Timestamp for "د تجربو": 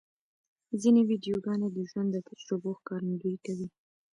2.11-2.69